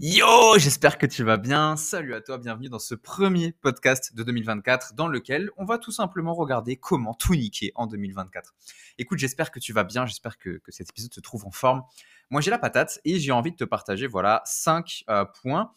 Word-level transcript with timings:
Yo, 0.00 0.58
j'espère 0.58 0.98
que 0.98 1.06
tu 1.06 1.22
vas 1.22 1.36
bien. 1.36 1.76
Salut 1.76 2.14
à 2.14 2.20
toi, 2.20 2.36
bienvenue 2.36 2.68
dans 2.68 2.80
ce 2.80 2.96
premier 2.96 3.52
podcast 3.52 4.12
de 4.12 4.24
2024 4.24 4.94
dans 4.94 5.06
lequel 5.06 5.50
on 5.56 5.64
va 5.64 5.78
tout 5.78 5.92
simplement 5.92 6.34
regarder 6.34 6.74
comment 6.74 7.14
tout 7.14 7.36
niquer 7.36 7.70
en 7.76 7.86
2024. 7.86 8.56
Écoute, 8.98 9.20
j'espère 9.20 9.52
que 9.52 9.60
tu 9.60 9.72
vas 9.72 9.84
bien, 9.84 10.04
j'espère 10.04 10.36
que, 10.36 10.60
cet 10.66 10.90
épisode 10.90 11.12
te 11.12 11.20
trouve 11.20 11.46
en 11.46 11.52
forme. 11.52 11.84
Moi, 12.30 12.40
j'ai 12.40 12.50
la 12.50 12.58
patate 12.58 12.98
et 13.04 13.20
j'ai 13.20 13.30
envie 13.30 13.52
de 13.52 13.56
te 13.56 13.62
partager, 13.62 14.08
voilà, 14.08 14.42
5 14.46 15.04
euh, 15.10 15.24
points 15.40 15.72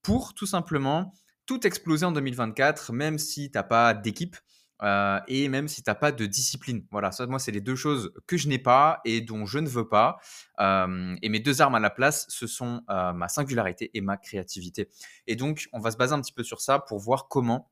pour 0.00 0.34
tout 0.34 0.46
simplement 0.46 1.12
tout 1.44 1.66
exploser 1.66 2.06
en 2.06 2.12
2024, 2.12 2.92
même 2.92 3.18
si 3.18 3.50
tu 3.50 3.58
n'as 3.58 3.64
pas 3.64 3.94
d'équipe, 3.94 4.36
et 4.82 5.48
même 5.48 5.68
si 5.68 5.82
tu 5.82 5.90
n'as 5.90 5.94
pas 5.94 6.12
de 6.12 6.26
discipline. 6.26 6.84
Voilà, 6.90 7.10
moi, 7.28 7.38
c'est 7.38 7.52
les 7.52 7.60
deux 7.60 7.76
choses 7.76 8.12
que 8.26 8.36
je 8.36 8.48
n'ai 8.48 8.58
pas 8.58 9.00
et 9.04 9.20
dont 9.20 9.46
je 9.46 9.58
ne 9.58 9.68
veux 9.68 9.88
pas. 9.88 10.18
Et 10.58 11.28
mes 11.28 11.40
deux 11.40 11.62
armes 11.62 11.74
à 11.74 11.80
la 11.80 11.90
place, 11.90 12.26
ce 12.28 12.46
sont 12.46 12.82
ma 12.88 13.28
singularité 13.28 13.90
et 13.94 14.00
ma 14.00 14.16
créativité. 14.16 14.88
Et 15.26 15.36
donc, 15.36 15.68
on 15.72 15.80
va 15.80 15.90
se 15.90 15.96
baser 15.96 16.14
un 16.14 16.20
petit 16.20 16.32
peu 16.32 16.42
sur 16.42 16.60
ça 16.60 16.78
pour 16.78 16.98
voir 16.98 17.28
comment 17.28 17.70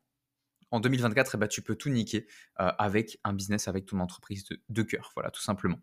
en 0.70 0.80
2024, 0.80 1.34
eh 1.34 1.38
ben, 1.38 1.48
tu 1.48 1.62
peux 1.62 1.74
tout 1.74 1.88
niquer 1.88 2.26
euh, 2.60 2.70
avec 2.78 3.18
un 3.24 3.32
business, 3.32 3.68
avec 3.68 3.86
ton 3.86 4.00
entreprise 4.00 4.44
de, 4.68 4.82
cœur. 4.82 5.12
Voilà, 5.14 5.30
tout 5.30 5.40
simplement. 5.40 5.78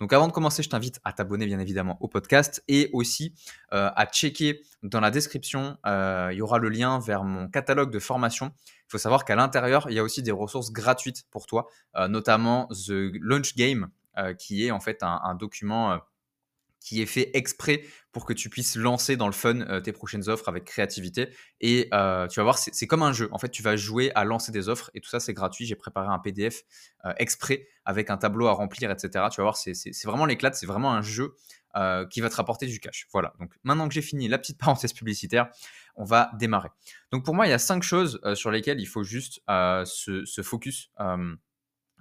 Donc 0.00 0.12
avant 0.12 0.28
de 0.28 0.32
commencer, 0.32 0.62
je 0.62 0.68
t'invite 0.68 1.00
à 1.04 1.12
t'abonner 1.12 1.46
bien 1.46 1.58
évidemment 1.58 1.96
au 2.00 2.08
podcast 2.08 2.62
et 2.68 2.90
aussi 2.92 3.34
euh, 3.72 3.90
à 3.94 4.06
checker 4.06 4.62
dans 4.82 5.00
la 5.00 5.10
description, 5.10 5.76
euh, 5.86 6.30
il 6.32 6.38
y 6.38 6.42
aura 6.42 6.58
le 6.58 6.68
lien 6.68 6.98
vers 7.00 7.24
mon 7.24 7.48
catalogue 7.48 7.90
de 7.90 7.98
formation. 7.98 8.52
Il 8.56 8.90
faut 8.90 8.98
savoir 8.98 9.24
qu'à 9.24 9.34
l'intérieur, 9.34 9.86
il 9.90 9.94
y 9.94 9.98
a 9.98 10.02
aussi 10.02 10.22
des 10.22 10.30
ressources 10.30 10.70
gratuites 10.70 11.24
pour 11.30 11.46
toi, 11.46 11.66
notamment 12.08 12.68
The 12.68 13.10
Launch 13.20 13.56
Game, 13.56 13.88
qui 14.38 14.64
est 14.64 14.70
en 14.70 14.78
fait 14.78 15.02
un 15.02 15.34
document 15.34 15.98
qui 16.80 17.02
est 17.02 17.06
fait 17.06 17.30
exprès 17.34 17.82
pour 18.12 18.24
que 18.24 18.32
tu 18.32 18.48
puisses 18.48 18.76
lancer 18.76 19.16
dans 19.16 19.26
le 19.26 19.32
fun 19.32 19.60
euh, 19.60 19.80
tes 19.80 19.92
prochaines 19.92 20.28
offres 20.28 20.48
avec 20.48 20.64
créativité. 20.64 21.28
Et 21.60 21.88
euh, 21.92 22.26
tu 22.28 22.40
vas 22.40 22.44
voir, 22.44 22.58
c'est 22.58 22.86
comme 22.86 23.02
un 23.02 23.12
jeu. 23.12 23.28
En 23.32 23.38
fait, 23.38 23.50
tu 23.50 23.62
vas 23.62 23.76
jouer 23.76 24.10
à 24.14 24.24
lancer 24.24 24.52
des 24.52 24.68
offres 24.68 24.90
et 24.94 25.00
tout 25.00 25.10
ça, 25.10 25.20
c'est 25.20 25.34
gratuit. 25.34 25.66
J'ai 25.66 25.74
préparé 25.74 26.08
un 26.08 26.18
PDF 26.18 26.62
euh, 27.04 27.12
exprès 27.18 27.68
avec 27.84 28.08
un 28.08 28.16
tableau 28.16 28.46
à 28.46 28.52
remplir, 28.52 28.90
etc. 28.90 29.26
Tu 29.30 29.38
vas 29.38 29.42
voir, 29.42 29.56
c'est 29.56 29.74
vraiment 30.04 30.26
l'éclate, 30.26 30.54
c'est 30.54 30.66
vraiment 30.66 30.92
un 30.92 31.02
jeu 31.02 31.34
qui 32.08 32.22
va 32.22 32.30
te 32.30 32.36
rapporter 32.36 32.66
du 32.66 32.80
cash. 32.80 33.06
Voilà. 33.12 33.34
Donc 33.38 33.52
maintenant 33.62 33.86
que 33.86 33.92
j'ai 33.92 34.00
fini 34.00 34.28
la 34.28 34.38
petite 34.38 34.56
parenthèse 34.58 34.94
publicitaire, 34.94 35.50
on 35.94 36.04
va 36.04 36.30
démarrer. 36.38 36.70
Donc 37.12 37.22
pour 37.22 37.34
moi, 37.34 37.46
il 37.46 37.50
y 37.50 37.52
a 37.52 37.58
cinq 37.58 37.82
choses 37.82 38.18
sur 38.34 38.50
lesquelles 38.50 38.80
il 38.80 38.86
faut 38.86 39.02
juste 39.02 39.42
se, 39.46 40.24
se, 40.24 40.42
focus 40.42 40.90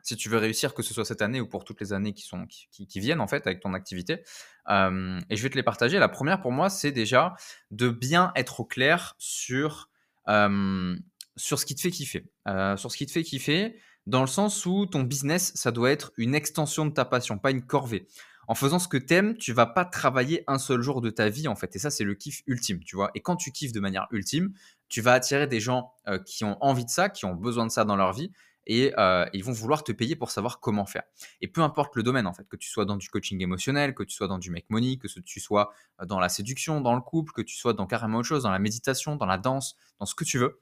si 0.05 0.15
tu 0.15 0.29
veux 0.29 0.37
réussir, 0.37 0.75
que 0.75 0.83
ce 0.83 0.93
soit 0.93 1.03
cette 1.03 1.23
année 1.23 1.41
ou 1.41 1.47
pour 1.47 1.63
toutes 1.63 1.81
les 1.81 1.91
années 1.91 2.13
qui, 2.13 2.99
viennent 2.99 3.21
en 3.21 3.27
fait 3.27 3.47
avec 3.47 3.59
ton 3.59 3.73
activité. 3.73 4.21
et 4.69 5.35
je 5.35 5.41
vais 5.41 5.49
te 5.49 5.55
les 5.55 5.63
partager. 5.63 5.97
La 5.97 6.09
première 6.09 6.41
pour 6.41 6.51
moi, 6.51 6.69
c'est 6.69 6.91
déjà 6.91 7.33
de 7.71 7.89
bien 7.89 8.31
être 8.35 8.59
au 8.59 8.65
clair 8.65 9.15
sur, 9.17 9.89
sur 10.27 11.59
ce 11.59 11.65
qui 11.65 11.73
te 11.73 11.81
fait 11.81 11.91
kiffer. 11.91 12.29
Euh, 12.47 12.77
sur 12.77 12.91
ce 12.91 12.97
qui 12.97 13.07
te 13.07 13.11
fait 13.11 13.23
kiffer, 13.23 13.79
dans 14.05 14.21
le 14.21 14.27
sens 14.27 14.65
où 14.67 14.85
ton 14.85 15.01
business, 15.01 15.51
ça 15.55 15.71
doit 15.71 15.89
être 15.89 16.11
une 16.17 16.35
extension 16.35 16.85
de 16.85 16.91
ta 16.91 17.03
passion, 17.03 17.39
pas 17.39 17.49
une 17.49 17.65
corvée. 17.65 18.07
En 18.47 18.53
faisant 18.53 18.77
ce 18.77 18.87
que 18.87 18.97
t'aimes, 18.97 19.35
tu 19.37 19.53
vas 19.53 19.65
pas 19.65 19.85
travailler 19.85 20.43
un 20.45 20.59
seul 20.59 20.81
jour 20.81 21.01
de 21.01 21.09
ta 21.09 21.29
vie 21.29 21.47
en 21.47 21.55
fait. 21.55 21.75
Et 21.75 21.79
ça, 21.79 21.89
c'est 21.89 22.03
le 22.03 22.13
kiff 22.13 22.43
ultime, 22.45 22.83
tu 22.83 22.95
vois. 22.95 23.09
Et 23.15 23.21
quand 23.21 23.35
tu 23.35 23.51
kiffes 23.51 23.71
de 23.71 23.79
manière 23.79 24.05
ultime, 24.11 24.53
tu 24.87 25.01
vas 25.01 25.13
attirer 25.13 25.47
des 25.47 25.59
gens 25.59 25.93
euh, 26.07 26.19
qui 26.19 26.43
ont 26.43 26.63
envie 26.63 26.85
de 26.85 26.91
ça, 26.91 27.09
qui 27.09 27.25
ont 27.25 27.33
besoin 27.33 27.65
de 27.65 27.71
ça 27.71 27.85
dans 27.85 27.95
leur 27.95 28.13
vie 28.13 28.31
et 28.67 28.93
euh, 28.97 29.25
ils 29.33 29.43
vont 29.43 29.51
vouloir 29.51 29.83
te 29.83 29.91
payer 29.91 30.15
pour 30.15 30.31
savoir 30.31 30.59
comment 30.59 30.85
faire. 30.85 31.03
Et 31.41 31.47
peu 31.47 31.61
importe 31.61 31.95
le 31.95 32.03
domaine 32.03 32.27
en 32.27 32.33
fait, 32.33 32.47
que 32.47 32.55
tu 32.55 32.69
sois 32.69 32.85
dans 32.85 32.97
du 32.97 33.09
coaching 33.09 33.41
émotionnel, 33.41 33.93
que 33.93 34.03
tu 34.03 34.15
sois 34.15 34.27
dans 34.27 34.39
du 34.39 34.51
make 34.51 34.69
money, 34.69 34.97
que 34.97 35.07
tu 35.19 35.39
sois 35.39 35.73
euh, 36.01 36.05
dans 36.05 36.19
la 36.19 36.29
séduction, 36.29 36.81
dans 36.81 36.95
le 36.95 37.01
couple, 37.01 37.31
que 37.33 37.41
tu 37.41 37.55
sois 37.55 37.73
dans 37.73 37.85
carrément 37.85 38.19
autre 38.19 38.27
chose, 38.27 38.43
dans 38.43 38.51
la 38.51 38.59
méditation, 38.59 39.15
dans 39.15 39.25
la 39.25 39.37
danse, 39.37 39.75
dans 39.99 40.05
ce 40.05 40.15
que 40.15 40.23
tu 40.23 40.37
veux. 40.37 40.61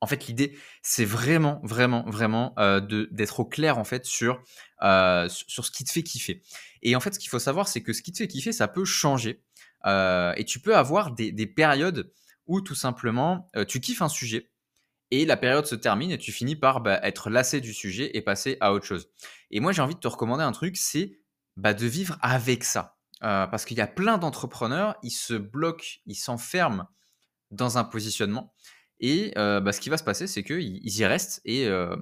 En 0.00 0.06
fait, 0.06 0.28
l'idée, 0.28 0.56
c'est 0.80 1.04
vraiment, 1.04 1.60
vraiment, 1.64 2.04
vraiment 2.08 2.54
euh, 2.58 2.80
d'être 3.10 3.40
au 3.40 3.44
clair 3.44 3.78
en 3.78 3.84
fait 3.84 4.04
sur, 4.04 4.40
sur 4.80 5.64
ce 5.64 5.70
qui 5.72 5.82
te 5.82 5.90
fait 5.90 6.04
kiffer. 6.04 6.40
Et 6.82 6.94
en 6.94 7.00
fait, 7.00 7.14
ce 7.14 7.18
qu'il 7.18 7.30
faut 7.30 7.40
savoir, 7.40 7.66
c'est 7.66 7.82
que 7.82 7.92
ce 7.92 8.02
qui 8.02 8.12
te 8.12 8.18
fait 8.18 8.28
kiffer, 8.28 8.52
ça 8.52 8.68
peut 8.68 8.84
changer. 8.84 9.42
et 9.84 10.44
tu 10.46 10.60
peux 10.60 10.76
avoir 10.76 11.10
des, 11.10 11.32
des 11.32 11.48
périodes 11.48 12.12
où 12.46 12.60
tout 12.60 12.76
simplement, 12.76 13.50
tu 13.66 13.80
kiffes 13.80 14.00
un 14.00 14.08
sujet, 14.08 14.48
et 15.10 15.24
la 15.24 15.36
période 15.36 15.66
se 15.66 15.74
termine 15.74 16.10
et 16.10 16.18
tu 16.18 16.32
finis 16.32 16.56
par 16.56 16.80
bah, 16.80 17.00
être 17.02 17.30
lassé 17.30 17.60
du 17.60 17.72
sujet 17.72 18.10
et 18.16 18.22
passer 18.22 18.56
à 18.60 18.72
autre 18.72 18.84
chose. 18.84 19.08
Et 19.50 19.60
moi, 19.60 19.72
j'ai 19.72 19.82
envie 19.82 19.94
de 19.94 20.00
te 20.00 20.08
recommander 20.08 20.44
un 20.44 20.52
truc, 20.52 20.76
c'est 20.76 21.18
bah, 21.56 21.74
de 21.74 21.86
vivre 21.86 22.18
avec 22.20 22.64
ça. 22.64 22.98
Euh, 23.24 23.46
parce 23.48 23.64
qu'il 23.64 23.76
y 23.76 23.80
a 23.80 23.86
plein 23.86 24.18
d'entrepreneurs, 24.18 24.96
ils 25.02 25.10
se 25.10 25.34
bloquent, 25.34 25.98
ils 26.06 26.14
s'enferment 26.14 26.88
dans 27.50 27.78
un 27.78 27.84
positionnement. 27.84 28.54
Et 29.00 29.32
euh, 29.36 29.60
bah, 29.60 29.72
ce 29.72 29.80
qui 29.80 29.88
va 29.88 29.96
se 29.96 30.04
passer, 30.04 30.26
c'est 30.26 30.44
qu'ils 30.44 30.98
y 30.98 31.04
restent 31.04 31.40
euh, 31.48 31.96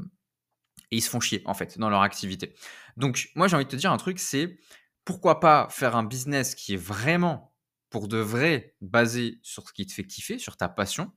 et, 0.90 0.96
ils 0.96 1.00
se 1.00 1.08
font 1.08 1.20
chier, 1.20 1.42
en 1.46 1.54
fait, 1.54 1.78
dans 1.78 1.88
leur 1.88 2.02
activité. 2.02 2.54
Donc, 2.96 3.30
moi, 3.34 3.48
j'ai 3.48 3.56
envie 3.56 3.64
de 3.64 3.70
te 3.70 3.76
dire 3.76 3.92
un 3.92 3.96
truc, 3.96 4.18
c'est 4.18 4.58
pourquoi 5.04 5.40
pas 5.40 5.68
faire 5.70 5.96
un 5.96 6.04
business 6.04 6.54
qui 6.54 6.74
est 6.74 6.78
vraiment, 6.78 7.54
pour 7.90 8.08
de 8.08 8.18
vrai, 8.18 8.74
basé 8.80 9.38
sur 9.42 9.68
ce 9.68 9.72
qui 9.72 9.86
te 9.86 9.92
fait 9.92 10.04
kiffer, 10.04 10.38
sur 10.38 10.56
ta 10.56 10.68
passion, 10.68 11.12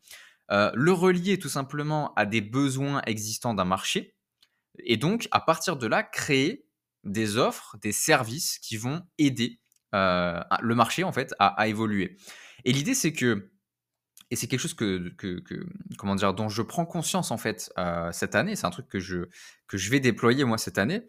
euh, 0.51 0.71
le 0.75 0.91
relier 0.91 1.37
tout 1.37 1.49
simplement 1.49 2.13
à 2.15 2.25
des 2.25 2.41
besoins 2.41 3.01
existants 3.05 3.53
d'un 3.53 3.65
marché, 3.65 4.15
et 4.79 4.97
donc 4.97 5.27
à 5.31 5.39
partir 5.39 5.77
de 5.77 5.87
là, 5.87 6.03
créer 6.03 6.65
des 7.03 7.37
offres, 7.37 7.77
des 7.81 7.91
services 7.91 8.59
qui 8.59 8.77
vont 8.77 9.01
aider 9.17 9.59
euh, 9.95 10.39
le 10.61 10.75
marché 10.75 11.03
en 11.03 11.11
fait 11.11 11.33
à, 11.39 11.67
évoluer. 11.67 12.17
Et 12.65 12.71
l'idée 12.71 12.93
c'est 12.93 13.13
que, 13.13 13.51
et 14.31 14.35
c'est 14.35 14.47
quelque 14.47 14.59
chose 14.59 14.75
que, 14.75 15.11
comment 15.97 16.15
dire, 16.15 16.33
dont 16.33 16.49
je 16.49 16.61
prends 16.61 16.85
conscience 16.85 17.31
en 17.31 17.37
fait 17.37 17.71
euh, 17.77 18.11
cette 18.11 18.35
année, 18.35 18.55
c'est 18.55 18.67
un 18.67 18.71
truc 18.71 18.87
que 18.87 18.99
je, 18.99 19.29
que 19.67 19.77
je 19.77 19.89
vais 19.89 19.99
déployer 19.99 20.43
moi 20.43 20.57
cette 20.57 20.77
année, 20.77 21.03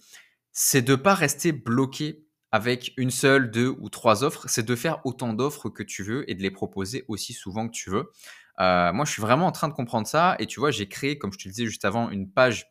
c'est 0.53 0.83
de 0.83 0.95
pas 0.95 1.15
rester 1.15 1.53
bloqué 1.53 2.27
avec 2.53 2.93
une 2.97 3.11
seule, 3.11 3.51
deux 3.51 3.69
ou 3.79 3.89
trois 3.91 4.25
offres, 4.25 4.47
c'est 4.49 4.65
de 4.65 4.75
faire 4.75 5.01
autant 5.05 5.33
d'offres 5.33 5.69
que 5.69 5.83
tu 5.83 6.03
veux 6.03 6.29
et 6.29 6.35
de 6.35 6.43
les 6.43 6.51
proposer 6.51 7.05
aussi 7.07 7.33
souvent 7.33 7.69
que 7.69 7.73
tu 7.73 7.91
veux. 7.91 8.11
Euh, 8.61 8.93
moi, 8.93 9.05
je 9.05 9.13
suis 9.13 9.23
vraiment 9.23 9.47
en 9.47 9.53
train 9.53 9.69
de 9.69 9.73
comprendre 9.73 10.07
ça. 10.07 10.37
Et 10.39 10.47
tu 10.47 10.61
vois, 10.61 10.71
j'ai 10.71 10.89
créé, 10.89 11.19
comme 11.19 11.33
je 11.33 11.39
te 11.39 11.49
le 11.49 11.53
disais 11.53 11.67
juste 11.67 11.85
avant, 11.85 12.11
une 12.11 12.31
page 12.31 12.67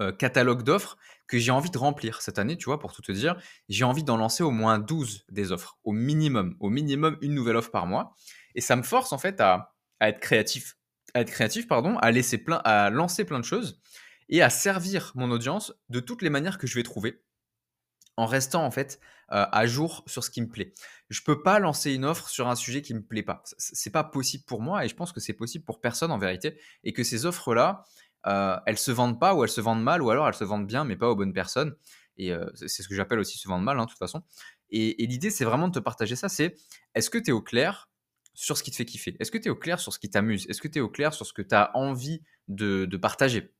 euh, 0.00 0.12
catalogue 0.12 0.62
d'offres 0.62 0.96
que 1.26 1.38
j'ai 1.38 1.50
envie 1.50 1.70
de 1.70 1.78
remplir 1.78 2.22
cette 2.22 2.38
année, 2.38 2.56
tu 2.56 2.66
vois, 2.66 2.78
pour 2.78 2.92
tout 2.92 3.02
te 3.02 3.12
dire. 3.12 3.36
J'ai 3.68 3.84
envie 3.84 4.04
d'en 4.04 4.16
lancer 4.16 4.42
au 4.42 4.50
moins 4.50 4.78
12 4.78 5.24
des 5.30 5.52
offres, 5.52 5.78
au 5.84 5.92
minimum. 5.92 6.56
Au 6.60 6.70
minimum, 6.70 7.18
une 7.20 7.34
nouvelle 7.34 7.56
offre 7.56 7.70
par 7.70 7.86
mois. 7.86 8.14
Et 8.54 8.60
ça 8.60 8.76
me 8.76 8.82
force, 8.82 9.12
en 9.12 9.18
fait, 9.18 9.40
à, 9.40 9.74
être 10.00 10.20
créatif. 10.20 10.76
À 11.14 11.20
être 11.20 11.30
créatif, 11.30 11.66
pardon, 11.66 11.98
à, 11.98 12.10
laisser 12.10 12.38
plein, 12.38 12.60
à 12.64 12.90
lancer 12.90 13.24
plein 13.24 13.40
de 13.40 13.44
choses 13.44 13.80
et 14.28 14.40
à 14.40 14.50
servir 14.50 15.12
mon 15.14 15.30
audience 15.30 15.74
de 15.88 16.00
toutes 16.00 16.22
les 16.22 16.30
manières 16.30 16.58
que 16.58 16.66
je 16.66 16.74
vais 16.74 16.82
trouver 16.82 17.22
en 18.16 18.26
restant 18.26 18.64
en 18.64 18.70
fait 18.70 19.00
à 19.28 19.66
jour 19.66 20.04
sur 20.06 20.22
ce 20.22 20.30
qui 20.30 20.42
me 20.42 20.48
plaît. 20.48 20.74
Je 21.08 21.22
peux 21.22 21.42
pas 21.42 21.58
lancer 21.58 21.94
une 21.94 22.04
offre 22.04 22.28
sur 22.28 22.48
un 22.48 22.54
sujet 22.54 22.82
qui 22.82 22.92
me 22.92 23.02
plaît 23.02 23.22
pas. 23.22 23.42
C'est 23.56 23.90
pas 23.90 24.04
possible 24.04 24.44
pour 24.44 24.60
moi 24.60 24.84
et 24.84 24.88
je 24.88 24.94
pense 24.94 25.10
que 25.10 25.20
c'est 25.20 25.32
possible 25.32 25.64
pour 25.64 25.80
personne 25.80 26.10
en 26.10 26.18
vérité 26.18 26.60
et 26.84 26.92
que 26.92 27.02
ces 27.02 27.24
offres 27.24 27.54
là, 27.54 27.84
euh, 28.26 28.58
elles 28.66 28.76
se 28.76 28.90
vendent 28.90 29.18
pas 29.18 29.34
ou 29.34 29.42
elles 29.42 29.50
se 29.50 29.62
vendent 29.62 29.82
mal 29.82 30.02
ou 30.02 30.10
alors 30.10 30.28
elles 30.28 30.34
se 30.34 30.44
vendent 30.44 30.66
bien 30.66 30.84
mais 30.84 30.96
pas 30.96 31.08
aux 31.08 31.16
bonnes 31.16 31.32
personnes. 31.32 31.74
Et 32.18 32.30
c'est 32.54 32.82
ce 32.82 32.88
que 32.88 32.94
j'appelle 32.94 33.18
aussi 33.18 33.38
se 33.38 33.48
vendre 33.48 33.64
mal 33.64 33.80
hein, 33.80 33.84
de 33.84 33.88
toute 33.88 33.98
façon. 33.98 34.22
Et, 34.68 34.94
l'idée 35.06 35.30
c'est 35.30 35.46
vraiment 35.46 35.68
de 35.68 35.72
te 35.72 35.78
partager 35.78 36.14
ça. 36.14 36.28
C'est 36.28 36.54
est-ce 36.94 37.08
que 37.08 37.18
tu 37.18 37.30
es 37.30 37.32
au 37.32 37.40
clair 37.40 37.88
sur 38.34 38.58
ce 38.58 38.62
qui 38.62 38.70
te 38.70 38.76
fait 38.76 38.84
kiffer? 38.84 39.16
Est-ce 39.18 39.30
que 39.30 39.38
tu 39.38 39.48
es 39.48 39.50
au 39.50 39.56
clair 39.56 39.80
sur 39.80 39.94
ce 39.94 39.98
qui 39.98 40.10
t'amuse? 40.10 40.46
Est-ce 40.50 40.60
que 40.60 40.68
tu 40.68 40.78
es 40.78 40.82
au 40.82 40.90
clair 40.90 41.14
sur 41.14 41.24
ce 41.24 41.32
que 41.32 41.42
tu 41.42 41.54
as 41.54 41.74
envie 41.74 42.22
de 42.48 42.96
partager? 42.98 43.54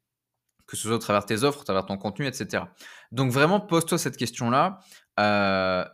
Que 0.73 0.79
ce 0.79 0.89
soit 0.89 0.97
à 0.97 0.99
travers 0.99 1.27
tes 1.27 1.45
offres, 1.45 1.61
à 1.61 1.65
travers 1.65 1.85
ton 1.85 1.99
contenu, 1.99 2.27
etc. 2.27 2.65
Donc 3.11 3.31
vraiment, 3.31 3.61
pose-toi 3.61 3.99
cette 3.99 4.17
question-là. 4.17 4.79
Euh, 5.21 5.85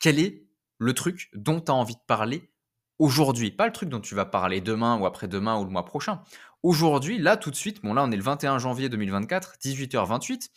quel 0.00 0.18
est 0.18 0.44
le 0.78 0.92
truc 0.92 1.30
dont 1.34 1.60
tu 1.60 1.70
as 1.70 1.74
envie 1.74 1.94
de 1.94 2.00
parler 2.08 2.50
aujourd'hui? 2.98 3.52
Pas 3.52 3.66
le 3.66 3.72
truc 3.72 3.88
dont 3.88 4.00
tu 4.00 4.16
vas 4.16 4.24
parler 4.24 4.60
demain 4.60 4.98
ou 4.98 5.06
après-demain 5.06 5.56
ou 5.56 5.64
le 5.64 5.70
mois 5.70 5.84
prochain. 5.84 6.20
Aujourd'hui, 6.64 7.18
là, 7.18 7.36
tout 7.36 7.52
de 7.52 7.54
suite, 7.54 7.80
bon 7.84 7.94
là, 7.94 8.02
on 8.02 8.10
est 8.10 8.16
le 8.16 8.24
21 8.24 8.58
janvier 8.58 8.88
2024, 8.88 9.54
18h28, 9.62 10.48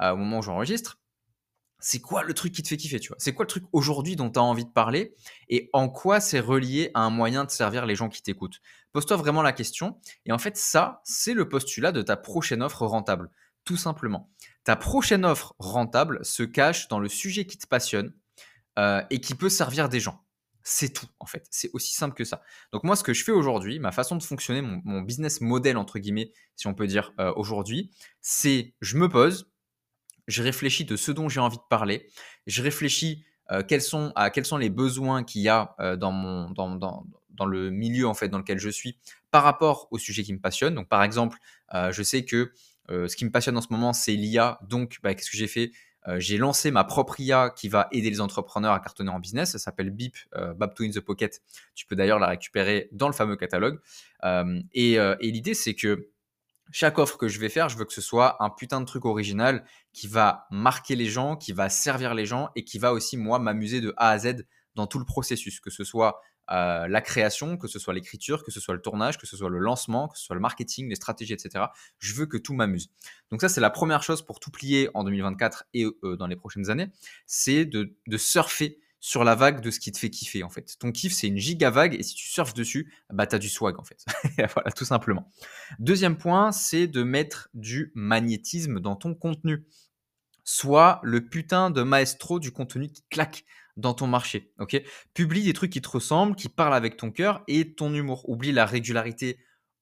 euh, 0.00 0.12
au 0.12 0.16
moment 0.16 0.38
où 0.38 0.42
j'enregistre 0.42 0.98
c'est 1.84 2.00
quoi 2.00 2.22
le 2.22 2.32
truc 2.32 2.52
qui 2.52 2.62
te 2.62 2.68
fait 2.68 2.76
kiffer, 2.76 3.00
tu 3.00 3.08
vois? 3.08 3.16
C'est 3.18 3.34
quoi 3.34 3.44
le 3.44 3.48
truc 3.48 3.64
aujourd'hui 3.72 4.14
dont 4.14 4.30
tu 4.30 4.38
as 4.38 4.42
envie 4.42 4.64
de 4.64 4.70
parler? 4.70 5.16
Et 5.48 5.68
en 5.72 5.88
quoi 5.88 6.20
c'est 6.20 6.38
relié 6.38 6.92
à 6.94 7.00
un 7.00 7.10
moyen 7.10 7.44
de 7.44 7.50
servir 7.50 7.86
les 7.86 7.96
gens 7.96 8.08
qui 8.08 8.22
t'écoutent? 8.22 8.60
Pose-toi 8.92 9.16
vraiment 9.16 9.42
la 9.42 9.52
question. 9.52 9.98
Et 10.26 10.32
en 10.32 10.38
fait, 10.38 10.56
ça, 10.56 11.00
c'est 11.04 11.34
le 11.34 11.48
postulat 11.48 11.92
de 11.92 12.02
ta 12.02 12.16
prochaine 12.16 12.62
offre 12.62 12.86
rentable, 12.86 13.30
tout 13.64 13.76
simplement. 13.76 14.30
Ta 14.64 14.76
prochaine 14.76 15.24
offre 15.24 15.54
rentable 15.58 16.24
se 16.24 16.42
cache 16.42 16.88
dans 16.88 16.98
le 16.98 17.08
sujet 17.08 17.46
qui 17.46 17.58
te 17.58 17.66
passionne 17.66 18.12
euh, 18.78 19.02
et 19.10 19.20
qui 19.20 19.34
peut 19.34 19.48
servir 19.48 19.88
des 19.88 20.00
gens. 20.00 20.22
C'est 20.62 20.92
tout, 20.92 21.08
en 21.18 21.26
fait. 21.26 21.46
C'est 21.50 21.70
aussi 21.72 21.94
simple 21.94 22.14
que 22.14 22.24
ça. 22.24 22.42
Donc 22.72 22.84
moi, 22.84 22.94
ce 22.94 23.02
que 23.02 23.14
je 23.14 23.24
fais 23.24 23.32
aujourd'hui, 23.32 23.80
ma 23.80 23.92
façon 23.92 24.14
de 24.14 24.22
fonctionner, 24.22 24.62
mon, 24.62 25.00
business 25.00 25.40
model, 25.40 25.76
entre 25.76 25.98
guillemets, 25.98 26.32
si 26.54 26.66
on 26.68 26.74
peut 26.74 26.86
dire 26.86 27.12
euh, 27.18 27.32
aujourd'hui, 27.34 27.90
c'est 28.20 28.74
je 28.80 28.96
me 28.96 29.08
pose, 29.08 29.50
je 30.28 30.42
réfléchis 30.42 30.84
de 30.84 30.96
ce 30.96 31.10
dont 31.10 31.28
j'ai 31.28 31.40
envie 31.40 31.56
de 31.56 31.62
parler, 31.68 32.08
je 32.46 32.62
réfléchis 32.62 33.24
quels, 33.68 33.82
sont, 33.82 34.14
quels 34.32 34.46
sont 34.46 34.56
les 34.56 34.70
besoins 34.70 35.24
qu'il 35.24 35.42
y 35.42 35.50
a 35.50 35.74
dans, 35.98 36.10
mon, 36.10 36.52
dans, 37.42 37.46
le 37.46 37.70
milieu 37.70 38.06
en 38.06 38.14
fait 38.14 38.28
dans 38.28 38.38
lequel 38.38 38.58
je 38.58 38.68
suis 38.68 38.96
par 39.30 39.42
rapport 39.42 39.88
au 39.90 39.98
sujet 39.98 40.22
qui 40.22 40.32
me 40.32 40.40
passionne. 40.40 40.74
Donc 40.74 40.88
par 40.88 41.02
exemple, 41.02 41.38
je 41.72 42.02
sais 42.02 42.24
que 42.24 42.52
ce 42.88 43.16
qui 43.16 43.24
me 43.24 43.30
passionne 43.30 43.56
en 43.56 43.60
ce 43.60 43.68
moment, 43.70 43.92
c'est 43.92 44.12
l'IA. 44.12 44.58
Donc 44.68 44.98
bah, 45.02 45.14
qu'est-ce 45.14 45.30
que 45.30 45.36
j'ai 45.36 45.46
fait? 45.46 45.72
J'ai 46.18 46.36
lancé 46.36 46.70
ma 46.70 46.84
propre 46.84 47.20
IA 47.20 47.50
qui 47.50 47.68
va 47.68 47.88
aider 47.92 48.10
les 48.10 48.20
entrepreneurs 48.20 48.72
à 48.72 48.80
cartonner 48.80 49.10
en 49.10 49.20
business. 49.20 49.52
Ça 49.52 49.58
s'appelle 49.58 49.90
BIP, 49.90 50.16
euh, 50.34 50.54
in 50.60 50.90
the 50.90 51.00
Pocket. 51.00 51.40
Tu 51.74 51.86
peux 51.86 51.96
d'ailleurs 51.96 52.18
la 52.18 52.26
récupérer 52.26 52.88
dans 52.92 53.06
le 53.06 53.14
fameux 53.14 53.36
catalogue. 53.36 53.80
et 54.24 54.98
l'idée, 55.20 55.54
c'est 55.54 55.74
que 55.74 56.12
chaque 56.72 56.98
offre 56.98 57.18
que 57.18 57.28
je 57.28 57.38
vais 57.38 57.50
faire, 57.50 57.68
je 57.68 57.76
veux 57.76 57.84
que 57.84 57.92
ce 57.92 58.00
soit 58.00 58.42
un 58.42 58.50
putain 58.50 58.80
de 58.80 58.86
truc 58.86 59.04
original 59.04 59.64
qui 59.92 60.06
va 60.06 60.46
marquer 60.50 60.96
les 60.96 61.06
gens, 61.06 61.36
qui 61.36 61.52
va 61.52 61.68
servir 61.68 62.14
les 62.14 62.24
gens 62.24 62.48
et 62.56 62.64
qui 62.64 62.78
va 62.78 62.92
aussi, 62.92 63.16
moi, 63.16 63.38
m'amuser 63.38 63.80
de 63.80 63.92
A 63.96 64.10
à 64.10 64.18
Z 64.18 64.46
dans 64.74 64.86
tout 64.86 64.98
le 64.98 65.04
processus, 65.04 65.60
que 65.60 65.70
ce 65.70 65.84
soit 65.84 66.20
euh, 66.50 66.88
la 66.88 67.00
création, 67.00 67.56
que 67.56 67.68
ce 67.68 67.78
soit 67.78 67.94
l'écriture, 67.94 68.44
que 68.44 68.50
ce 68.50 68.60
soit 68.60 68.74
le 68.74 68.80
tournage, 68.80 69.16
que 69.16 69.26
ce 69.26 69.36
soit 69.36 69.48
le 69.48 69.58
lancement, 69.58 70.08
que 70.08 70.18
ce 70.18 70.24
soit 70.24 70.34
le 70.34 70.40
marketing, 70.40 70.88
les 70.88 70.96
stratégies, 70.96 71.32
etc. 71.32 71.66
Je 71.98 72.14
veux 72.14 72.26
que 72.26 72.36
tout 72.36 72.52
m'amuse. 72.52 72.90
Donc 73.30 73.40
ça, 73.40 73.48
c'est 73.48 73.60
la 73.60 73.70
première 73.70 74.02
chose 74.02 74.22
pour 74.22 74.40
tout 74.40 74.50
plier 74.50 74.90
en 74.94 75.04
2024 75.04 75.64
et 75.74 75.84
euh, 75.84 76.16
dans 76.16 76.26
les 76.26 76.36
prochaines 76.36 76.68
années, 76.68 76.88
c'est 77.26 77.64
de, 77.64 77.94
surfer 78.16 78.78
sur 79.00 79.24
la 79.24 79.34
vague 79.34 79.60
de 79.60 79.70
ce 79.70 79.80
qui 79.80 79.90
te 79.90 79.98
fait 79.98 80.10
kiffer 80.10 80.44
en 80.44 80.48
fait. 80.48 80.76
Ton 80.78 80.92
kiff 80.92 81.12
c'est 81.12 81.26
une 81.26 81.38
giga 81.38 81.70
vague 81.70 81.94
et 81.94 82.04
si 82.04 82.14
tu 82.14 82.28
surfes 82.28 82.54
dessus, 82.54 82.92
bah 83.10 83.26
t'as 83.26 83.38
du 83.38 83.48
swag 83.48 83.78
en 83.80 83.84
fait. 83.84 84.04
voilà, 84.54 84.70
tout 84.70 84.84
simplement. 84.84 85.28
Deuxième 85.80 86.16
point, 86.16 86.52
c'est 86.52 86.86
de 86.86 87.02
mettre 87.02 87.48
du 87.54 87.90
magnétisme 87.94 88.78
dans 88.78 88.94
ton 88.94 89.14
contenu. 89.14 89.66
Soit 90.44 91.00
le 91.02 91.24
putain 91.24 91.70
de 91.70 91.82
maestro 91.82 92.38
du 92.38 92.52
contenu 92.52 92.90
qui 92.90 93.02
claque 93.10 93.44
dans 93.76 93.94
ton 93.94 94.06
marché. 94.06 94.52
Ok? 94.58 94.80
Publie 95.14 95.44
des 95.44 95.52
trucs 95.52 95.72
qui 95.72 95.80
te 95.80 95.88
ressemblent, 95.88 96.36
qui 96.36 96.48
parlent 96.48 96.74
avec 96.74 96.96
ton 96.96 97.10
cœur 97.10 97.42
et 97.48 97.74
ton 97.74 97.92
humour. 97.94 98.28
Oublie 98.28 98.52
la 98.52 98.66
régularité 98.66 99.38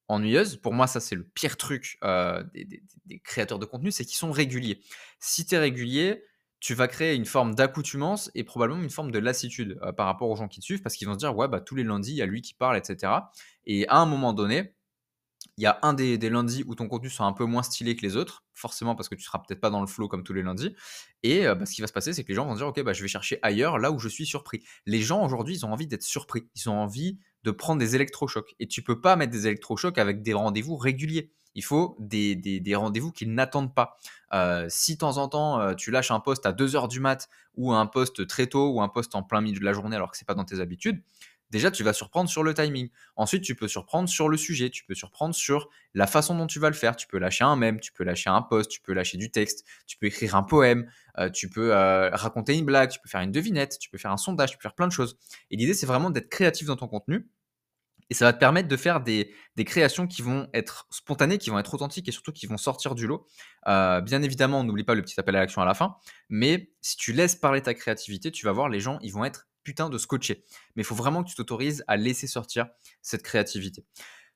ennuyeuse. 0.08 0.56
Pour 0.56 0.74
moi, 0.74 0.86
ça, 0.86 1.00
c'est 1.00 1.14
le 1.14 1.24
pire 1.24 1.56
truc 1.56 1.98
euh, 2.04 2.42
des, 2.54 3.20
créateurs 3.20 3.58
de 3.58 3.66
contenu, 3.66 3.90
c'est 3.90 4.04
qu'ils 4.04 4.16
sont 4.16 4.32
réguliers. 4.32 4.80
Si 5.18 5.46
tu 5.46 5.54
es 5.54 5.58
régulier, 5.58 6.24
tu 6.58 6.74
vas 6.74 6.88
créer 6.88 7.14
une 7.14 7.24
forme 7.24 7.54
d'accoutumance 7.54 8.30
et 8.34 8.44
probablement 8.44 8.82
une 8.82 8.90
forme 8.90 9.10
de 9.10 9.18
lassitude 9.18 9.78
euh, 9.82 9.92
par 9.92 10.06
rapport 10.06 10.28
aux 10.28 10.36
gens 10.36 10.48
qui 10.48 10.60
te 10.60 10.64
suivent 10.64 10.82
parce 10.82 10.94
qu'ils 10.94 11.08
vont 11.08 11.14
se 11.14 11.18
dire 11.18 11.34
ouais 11.34 11.48
bah 11.48 11.60
tous 11.60 11.74
les 11.74 11.84
lundis 11.84 12.10
il 12.10 12.16
y 12.16 12.22
a 12.22 12.26
lui 12.26 12.42
qui 12.42 12.52
parle 12.52 12.76
etc 12.76 13.14
et 13.64 13.88
à 13.88 13.96
un 13.96 14.04
moment 14.04 14.34
donné 14.34 14.74
il 15.60 15.64
y 15.64 15.66
a 15.66 15.78
un 15.82 15.92
des, 15.92 16.16
lundis 16.30 16.64
où 16.66 16.74
ton 16.74 16.88
contenu 16.88 17.10
sera 17.10 17.26
un 17.26 17.34
peu 17.34 17.44
moins 17.44 17.62
stylé 17.62 17.94
que 17.94 18.00
les 18.00 18.16
autres 18.16 18.44
forcément 18.54 18.94
parce 18.94 19.10
que 19.10 19.14
tu 19.14 19.22
seras 19.22 19.40
peut-être 19.40 19.60
pas 19.60 19.68
dans 19.68 19.82
le 19.82 19.86
flow 19.86 20.08
comme 20.08 20.24
tous 20.24 20.32
les 20.32 20.42
lundis. 20.42 20.74
Et 21.22 21.46
euh, 21.46 21.54
bah, 21.54 21.66
ce 21.66 21.74
qui 21.74 21.82
va 21.82 21.86
se 21.86 21.92
passer 21.92 22.14
c'est 22.14 22.24
que 22.24 22.28
les 22.28 22.34
gens 22.34 22.46
vont 22.46 22.54
dire 22.54 22.66
ok 22.66 22.82
bah 22.82 22.94
je 22.94 23.02
vais 23.02 23.08
chercher 23.08 23.38
ailleurs 23.42 23.78
là 23.78 23.90
où 23.90 23.98
je 23.98 24.08
suis 24.08 24.24
surpris. 24.24 24.62
Les 24.86 25.02
gens 25.02 25.22
aujourd'hui 25.22 25.56
ils 25.56 25.66
ont 25.66 25.72
envie 25.72 25.86
d'être 25.86 26.02
surpris. 26.02 26.48
Ils 26.56 26.70
ont 26.70 26.80
envie 26.80 27.18
de 27.44 27.50
prendre 27.50 27.78
des 27.78 27.94
électrochocs. 27.94 28.54
Et 28.58 28.68
tu 28.68 28.82
peux 28.82 29.02
pas 29.02 29.16
mettre 29.16 29.32
des 29.32 29.46
électrochocs 29.46 29.98
avec 29.98 30.22
des 30.22 30.32
rendez-vous 30.32 30.78
réguliers. 30.78 31.30
Il 31.54 31.64
faut 31.64 31.96
des, 31.98 32.62
rendez-vous 32.74 33.12
qu'ils 33.12 33.34
n'attendent 33.34 33.74
pas. 33.74 33.98
Euh, 34.32 34.66
si 34.70 34.94
de 34.94 34.98
temps 34.98 35.18
en 35.18 35.28
temps, 35.28 35.60
euh, 35.60 35.74
tu 35.74 35.90
lâches 35.90 36.10
un 36.10 36.20
poste 36.20 36.46
à 36.46 36.52
2 36.52 36.76
heures 36.76 36.88
du 36.88 37.00
mat 37.00 37.28
ou 37.56 37.72
un 37.72 37.86
poste 37.86 38.26
très 38.26 38.46
tôt 38.46 38.70
ou 38.70 38.80
un 38.80 38.88
poste 38.88 39.14
en 39.14 39.22
plein 39.22 39.40
milieu 39.40 39.58
de 39.58 39.64
la 39.64 39.72
journée 39.72 39.96
alors 39.96 40.10
que 40.10 40.16
c'est 40.16 40.26
pas 40.26 40.34
dans 40.34 40.44
tes 40.44 40.60
habitudes, 40.60 41.02
déjà 41.50 41.70
tu 41.70 41.82
vas 41.82 41.92
surprendre 41.92 42.28
sur 42.28 42.42
le 42.42 42.54
timing. 42.54 42.88
Ensuite, 43.16 43.42
tu 43.42 43.54
peux 43.54 43.68
surprendre 43.68 44.08
sur 44.08 44.28
le 44.28 44.36
sujet, 44.36 44.70
tu 44.70 44.84
peux 44.84 44.94
surprendre 44.94 45.34
sur 45.34 45.68
la 45.94 46.06
façon 46.06 46.36
dont 46.36 46.46
tu 46.46 46.58
vas 46.58 46.68
le 46.68 46.74
faire. 46.74 46.96
Tu 46.96 47.06
peux 47.06 47.18
lâcher 47.18 47.44
un 47.44 47.56
mème, 47.56 47.80
tu 47.80 47.92
peux 47.92 48.04
lâcher 48.04 48.30
un 48.30 48.42
post, 48.42 48.70
tu 48.70 48.80
peux 48.80 48.92
lâcher 48.92 49.18
du 49.18 49.30
texte, 49.30 49.66
tu 49.86 49.96
peux 49.96 50.06
écrire 50.06 50.34
un 50.34 50.42
poème, 50.42 50.90
euh, 51.18 51.30
tu 51.30 51.48
peux 51.48 51.72
raconter 51.72 52.56
une 52.56 52.64
blague, 52.64 52.90
tu 52.90 53.00
peux 53.00 53.08
faire 53.08 53.20
une 53.20 53.32
devinette, 53.32 53.78
tu 53.78 53.90
peux 53.90 53.98
faire 53.98 54.12
un 54.12 54.16
sondage, 54.16 54.50
tu 54.50 54.56
peux 54.56 54.62
faire 54.62 54.74
plein 54.74 54.88
de 54.88 54.92
choses. 54.92 55.18
Et 55.50 55.56
l'idée, 55.56 55.74
c'est 55.74 55.86
vraiment 55.86 56.10
d'être 56.10 56.28
créatif 56.28 56.66
dans 56.66 56.76
ton 56.76 56.88
contenu 56.88 57.28
et 58.10 58.14
ça 58.14 58.24
va 58.24 58.32
te 58.32 58.38
permettre 58.38 58.68
de 58.68 58.76
faire 58.76 59.00
des, 59.00 59.32
créations 59.64 60.08
qui 60.08 60.20
vont 60.20 60.48
être 60.52 60.86
spontanées, 60.90 61.38
qui 61.38 61.50
vont 61.50 61.58
être 61.58 61.72
authentiques 61.72 62.08
et 62.08 62.12
surtout 62.12 62.32
qui 62.32 62.46
vont 62.46 62.56
sortir 62.56 62.96
du 62.96 63.06
lot. 63.06 63.26
Euh, 63.68 64.00
bien 64.00 64.20
évidemment, 64.22 64.64
n'oublie 64.64 64.84
pas 64.84 64.94
le 64.94 65.02
petit 65.02 65.18
appel 65.20 65.36
à 65.36 65.40
l'action 65.40 65.62
à 65.62 65.64
la 65.64 65.74
fin. 65.74 65.96
Mais 66.28 66.72
si 66.80 66.96
tu 66.96 67.12
laisses 67.12 67.36
parler 67.36 67.62
ta 67.62 67.72
créativité, 67.72 68.32
tu 68.32 68.46
vas 68.46 68.52
voir, 68.52 68.68
les 68.68 68.80
gens, 68.80 68.98
ils 69.02 69.12
vont 69.12 69.24
être 69.24 69.46
putain 69.62 69.88
de 69.90 69.98
scotchés. 69.98 70.44
Mais 70.74 70.82
il 70.82 70.86
faut 70.86 70.94
vraiment 70.94 71.22
que 71.22 71.28
tu 71.28 71.34
t'autorises 71.34 71.84
à 71.86 71.96
laisser 71.96 72.26
sortir 72.26 72.66
cette 73.02 73.22
créativité. 73.22 73.84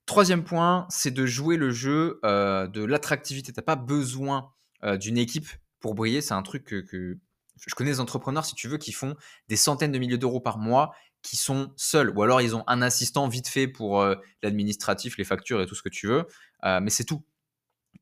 Troisième 0.07 0.45
point, 0.45 0.87
c'est 0.91 1.11
de 1.11 1.25
jouer 1.25 1.57
le 1.57 1.71
jeu 1.71 2.21
euh, 2.25 2.67
de 2.67 2.85
l'attractivité. 2.85 3.53
Tu 3.53 3.59
n'as 3.59 3.65
pas 3.65 3.77
besoin 3.77 4.53
euh, 4.83 4.99
d'une 4.99 5.17
équipe 5.17 5.49
pour 5.81 5.95
briller. 5.95 6.21
C'est 6.21 6.35
un 6.35 6.43
truc 6.43 6.65
que, 6.65 7.19
je 7.67 7.75
connais 7.75 7.93
des 7.93 8.01
entrepreneurs, 8.01 8.45
si 8.45 8.55
tu 8.55 8.69
veux, 8.69 8.77
qui 8.77 8.93
font 8.93 9.15
des 9.49 9.57
centaines 9.57 9.93
de 9.93 9.99
milliers 9.99 10.19
d'euros 10.19 10.41
par 10.41 10.59
mois 10.59 10.95
qui 11.23 11.37
sont 11.37 11.73
seuls, 11.77 12.11
ou 12.11 12.23
alors 12.23 12.43
ils 12.43 12.55
ont 12.55 12.65
un 12.67 12.83
assistant 12.83 13.29
vite 13.29 13.49
fait 13.49 13.67
pour 13.67 14.03
euh, 14.03 14.15
l'administratif, 14.43 15.17
les 15.17 15.25
factures 15.25 15.63
et 15.63 15.67
tout 15.67 15.75
ce 15.75 15.83
que 15.83 15.89
tu 15.89 16.07
veux, 16.07 16.27
mais 16.63 16.91
c'est 16.91 17.05
tout. 17.05 17.25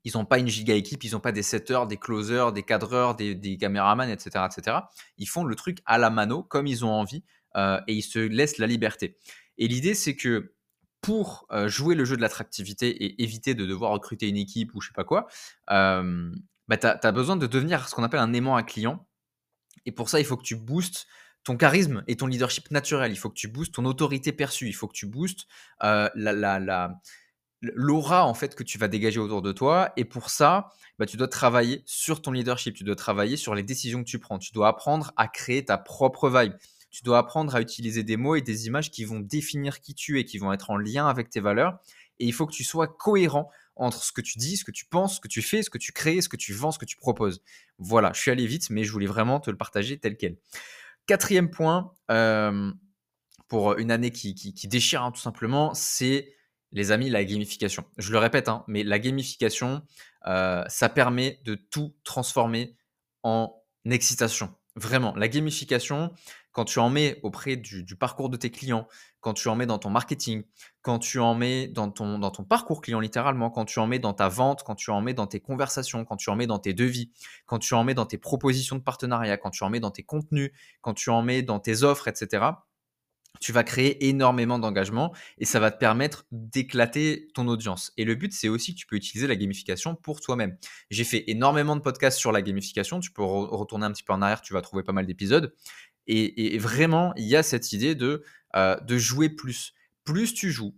Ils 0.05 0.13
n'ont 0.15 0.25
pas 0.25 0.39
une 0.39 0.49
giga 0.49 0.75
équipe, 0.75 1.05
ils 1.05 1.13
n'ont 1.13 1.21
pas 1.21 1.33
des 1.33 1.43
setters, 1.43 1.87
des 1.87 1.97
closers, 1.97 2.53
des 2.53 2.63
cadreurs, 2.63 3.15
des, 3.15 3.57
caméramans, 3.59 4.11
etc., 4.11 4.45
etc. 4.51 4.79
Ils 5.19 5.29
font 5.29 5.45
le 5.45 5.55
truc 5.55 5.79
à 5.87 5.99
la 5.99 6.11
mano, 6.11 6.43
comme 6.43 6.67
ils 6.67 6.85
ont 6.85 6.91
envie, 6.91 7.25
euh, 7.57 7.81
et 7.87 7.95
ils 7.95 8.03
se 8.03 8.19
laissent 8.19 8.59
la 8.59 8.67
liberté. 8.67 9.17
Et 9.59 9.69
l'idée, 9.69 9.95
c'est 9.95 10.17
que 10.17 10.55
pour 11.01 11.49
jouer 11.67 11.97
le 11.97 12.05
jeu 12.05 12.17
de 12.17 12.23
l'attractivité 12.23 12.89
et 12.89 13.23
éviter 13.25 13.55
de 13.55 13.67
devoir 13.67 13.91
recruter 13.91 14.29
une 14.29 14.37
équipe 14.37 14.73
ou 14.75 14.81
je 14.81 14.87
sais 14.89 14.95
pas 14.95 15.03
quoi, 15.03 15.27
bah, 16.69 16.77
tu 16.77 16.87
as, 16.87 17.13
besoin 17.13 17.37
de 17.37 17.47
devenir 17.47 17.89
ce 17.89 17.95
qu'on 17.95 18.05
appelle 18.05 18.21
un 18.21 18.33
aimant 18.33 18.57
à 18.57 18.63
client. 18.63 19.07
Et 19.85 19.93
pour 19.93 20.09
ça, 20.09 20.21
il 20.21 20.25
faut 20.25 20.37
que 20.37 20.45
tu 20.45 20.57
boostes 20.57 21.07
ton 21.45 21.57
charisme 21.57 22.05
et 22.07 22.17
ton 22.17 22.27
leadership 22.27 22.71
naturel. 22.71 23.13
Il 23.13 23.17
faut 23.17 23.29
que 23.29 23.35
tu 23.35 23.49
boostes 23.49 23.75
ton 23.75 23.85
autorité 23.85 24.33
perçue. 24.33 24.69
Il 24.69 24.73
faut 24.73 24.87
que 24.87 24.95
tu 24.95 25.07
boostes 25.07 25.47
euh, 25.83 26.09
la, 26.15 27.01
l'aura 27.63 28.27
en 28.27 28.35
fait 28.35 28.55
que 28.55 28.63
tu 28.63 28.79
vas 28.79 28.89
dégager 28.89 29.21
autour 29.21 29.43
de 29.43 29.53
toi. 29.53 29.93
Et 29.97 30.05
pour 30.05 30.31
ça, 30.31 30.71
bah, 30.99 31.07
tu 31.07 31.17
dois 31.17 31.29
travailler 31.29 31.83
sur 31.87 32.21
ton 32.21 32.33
leadership. 32.33 32.75
Tu 32.75 32.85
dois 32.85 32.97
travailler 32.97 33.37
sur 33.37 33.55
les 33.55 33.63
décisions 33.63 34.03
que 34.03 34.09
tu 34.09 34.19
prends. 34.19 34.39
Tu 34.39 34.53
dois 34.53 34.69
apprendre 34.69 35.13
à 35.17 35.29
créer 35.29 35.65
ta 35.65 35.79
propre 35.79 36.29
vibe. 36.29 36.53
Tu 36.91 37.03
dois 37.03 37.19
apprendre 37.19 37.55
à 37.55 37.61
utiliser 37.61 38.03
des 38.03 38.17
mots 38.17 38.37
et 38.37 38.43
des 38.43 38.67
images 38.67 38.91
qui 38.91 39.05
vont 39.05 39.21
définir 39.21 39.81
qui 39.81 39.95
tu 39.95 40.21
es, 40.21 40.25
qui 40.25 40.39
vont 40.39 40.53
être 40.53 40.71
en 40.71 40.77
lien 40.77 41.07
avec 41.07 41.31
tes 41.31 41.41
valeurs. 41.41 41.79
Et 42.19 42.27
il 42.27 42.33
faut 42.33 42.47
que 42.47 42.53
tu 42.53 42.65
sois 42.65 42.87
cohérent 42.87 43.51
entre 43.77 44.05
ce 44.05 44.13
que 44.13 44.21
tu 44.21 44.39
dis, 44.39 44.57
ce 44.57 44.65
que 44.65 44.71
tu 44.71 44.85
penses, 44.85 45.17
ce 45.17 45.21
que 45.21 45.29
tu 45.29 45.41
fais, 45.41 45.63
ce 45.63 45.71
que 45.71 45.79
tu 45.79 45.93
crées, 45.93 46.21
ce 46.21 46.29
que 46.29 46.37
tu 46.37 46.53
vends, 46.53 46.71
ce 46.71 46.79
que 46.79 46.85
tu 46.85 46.97
proposes. 46.97 47.43
Voilà, 47.79 48.13
je 48.15 48.21
suis 48.21 48.31
allé 48.31 48.47
vite, 48.47 48.69
mais 48.69 48.85
je 48.85 48.93
voulais 48.93 49.07
vraiment 49.07 49.41
te 49.41 49.51
le 49.51 49.57
partager 49.57 49.99
tel 49.99 50.17
quel. 50.17 50.37
Quatrième 51.07 51.51
point, 51.51 51.93
euh, 52.11 52.71
pour 53.49 53.77
une 53.79 53.91
année 53.91 54.11
qui, 54.13 54.35
déchire 54.65 55.03
hein, 55.03 55.11
tout 55.11 55.21
simplement, 55.21 55.75
c'est 55.75 56.33
les 56.73 56.91
amis, 56.91 57.11
la 57.11 57.25
gamification. 57.25 57.85
Je 57.99 58.13
le 58.13 58.19
répète, 58.19 58.49
hein, 58.49 58.65
mais 58.67 58.83
la 58.83 58.99
gamification, 58.99 59.83
euh, 60.27 60.65
ça 60.69 60.89
permet 60.89 61.41
de 61.45 61.55
tout 61.55 61.95
transformer 62.05 62.77
en 63.23 63.55
excitation. 63.85 64.55
Vraiment, 64.75 65.15
la 65.17 65.29
gamification, 65.29 66.13
quand 66.53 66.65
tu 66.65 66.79
en 66.79 66.89
mets 66.89 67.21
auprès 67.23 67.57
du, 67.57 67.85
parcours 67.97 68.31
de 68.31 68.39
tes 68.39 68.51
clients, 68.51 68.89
quand 69.21 69.35
tu 69.35 69.49
en 69.49 69.55
mets 69.55 69.67
dans 69.67 69.79
ton 69.79 69.91
marketing, 69.91 70.45
quand 70.81 70.99
tu 70.99 71.19
en 71.19 71.35
mets 71.35 71.69
dans 71.69 71.91
ton, 71.91 72.19
dans 72.19 72.31
ton 72.31 72.45
parcours 72.45 72.81
client 72.81 73.01
littéralement, 73.01 73.51
quand 73.51 73.67
tu 73.67 73.79
en 73.79 73.87
mets 73.87 73.99
dans 73.99 74.15
ta 74.15 74.29
vente, 74.29 74.63
quand 74.63 74.75
tu 74.75 74.91
en 74.91 75.03
mets 75.03 75.15
dans 75.15 75.27
tes 75.27 75.41
conversations, 75.41 76.05
quand 76.07 76.17
tu 76.17 76.31
en 76.31 76.37
mets 76.37 76.47
dans 76.47 76.59
tes 76.59 76.73
devis, 76.73 77.11
quand 77.47 77.59
tu 77.59 77.75
en 77.75 77.85
mets 77.85 77.95
dans 77.95 78.07
tes 78.07 78.19
propositions 78.19 78.77
de 78.77 78.83
partenariat, 78.83 79.37
quand 79.37 79.51
tu 79.51 79.63
en 79.63 79.71
mets 79.71 79.81
dans 79.81 79.91
tes 79.91 80.03
contenus, 80.03 80.53
quand 80.81 80.95
tu 80.95 81.11
en 81.11 81.23
mets 81.23 81.43
dans 81.43 81.61
tes 81.61 81.83
offres, 81.83 82.09
etc., 82.09 82.45
tu 83.43 83.53
vas 83.53 83.65
créer 83.65 84.09
énormément 84.09 84.59
d'engagement 84.59 85.13
et 85.39 85.45
ça 85.45 85.59
va 85.61 85.71
te 85.71 85.79
permettre 85.79 86.25
d'éclater 86.31 87.29
ton 87.35 87.49
audience. 87.49 87.93
Et 87.97 88.05
le 88.05 88.15
but, 88.15 88.33
c'est 88.33 88.49
aussi 88.49 88.75
que 88.75 88.79
tu 88.79 88.87
peux 88.87 88.97
utiliser 88.97 89.27
la 89.27 89.37
gamification 89.37 89.97
pour 89.97 90.21
toi-même. 90.21 90.57
J'ai 90.91 91.05
fait 91.05 91.25
énormément 91.27 91.75
de 91.75 91.81
podcasts 91.81 92.19
sur 92.19 92.33
la 92.33 92.41
gamification. 92.41 93.01
Tu 93.01 93.11
peux 93.11 93.23
retourner 93.23 93.85
un 93.85 93.93
petit 93.93 94.05
peu 94.05 94.13
en 94.13 94.23
arrière, 94.23 94.41
tu 94.43 94.55
vas 94.55 94.63
trouver 94.63 94.85
pas 94.85 94.93
mal 94.93 95.07
d'épisodes. 95.07 95.55
Et, 96.07 96.59
vraiment, 96.59 97.13
il 97.17 97.27
y 97.27 97.37
a 97.37 97.43
cette 97.43 97.73
idée 97.73 97.95
de, 97.95 98.23
euh, 98.57 98.79
de 98.81 98.99
jouer 98.99 99.29
plus. 99.29 99.75
Plus 100.05 100.35
tu 100.35 100.51
joues, 100.51 100.77